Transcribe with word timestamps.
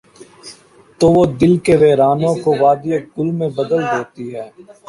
تو 0.99 1.05
وہ 1.15 1.23
دل 1.41 1.53
کے 1.65 1.73
ویرانوں 1.81 2.33
کو 2.43 2.49
وادیٔ 2.59 2.97
گل 3.15 3.29
میں 3.37 3.49
بدل 3.57 3.81
دیتی 3.91 4.25
ہے۔ 4.35 4.45